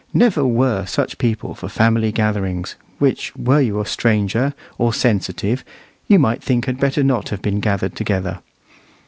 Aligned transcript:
Never 0.15 0.43
were 0.43 0.87
such 0.87 1.19
people 1.19 1.53
for 1.53 1.69
family 1.69 2.11
gatherings; 2.11 2.75
which, 2.97 3.35
were 3.35 3.61
you 3.61 3.79
a 3.79 3.85
stranger, 3.85 4.55
or 4.79 4.95
sensitive, 4.95 5.63
you 6.07 6.17
might 6.17 6.41
think 6.41 6.65
had 6.65 6.79
better 6.79 7.03
not 7.03 7.29
have 7.29 7.43
been 7.43 7.59
gathered 7.59 7.95
together. 7.95 8.39